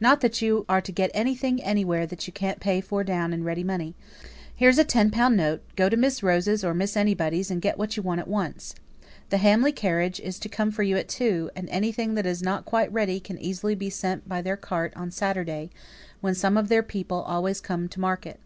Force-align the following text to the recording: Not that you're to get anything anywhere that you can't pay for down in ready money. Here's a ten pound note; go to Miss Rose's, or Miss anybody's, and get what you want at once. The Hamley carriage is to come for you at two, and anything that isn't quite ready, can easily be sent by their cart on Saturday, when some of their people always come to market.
Not 0.00 0.20
that 0.20 0.42
you're 0.42 0.66
to 0.66 0.92
get 0.92 1.10
anything 1.14 1.62
anywhere 1.62 2.06
that 2.06 2.26
you 2.26 2.32
can't 2.34 2.60
pay 2.60 2.82
for 2.82 3.02
down 3.02 3.32
in 3.32 3.42
ready 3.42 3.64
money. 3.64 3.94
Here's 4.54 4.76
a 4.76 4.84
ten 4.84 5.10
pound 5.10 5.34
note; 5.38 5.62
go 5.76 5.88
to 5.88 5.96
Miss 5.96 6.22
Rose's, 6.22 6.62
or 6.62 6.74
Miss 6.74 6.94
anybody's, 6.94 7.50
and 7.50 7.62
get 7.62 7.78
what 7.78 7.96
you 7.96 8.02
want 8.02 8.20
at 8.20 8.28
once. 8.28 8.74
The 9.30 9.38
Hamley 9.38 9.72
carriage 9.72 10.20
is 10.20 10.38
to 10.40 10.50
come 10.50 10.72
for 10.72 10.82
you 10.82 10.98
at 10.98 11.08
two, 11.08 11.48
and 11.56 11.70
anything 11.70 12.16
that 12.16 12.26
isn't 12.26 12.66
quite 12.66 12.92
ready, 12.92 13.18
can 13.18 13.38
easily 13.38 13.74
be 13.74 13.88
sent 13.88 14.28
by 14.28 14.42
their 14.42 14.58
cart 14.58 14.92
on 14.94 15.10
Saturday, 15.10 15.70
when 16.20 16.34
some 16.34 16.58
of 16.58 16.68
their 16.68 16.82
people 16.82 17.22
always 17.22 17.62
come 17.62 17.88
to 17.88 17.98
market. 17.98 18.40